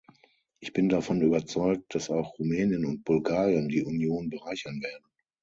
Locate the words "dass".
1.93-2.09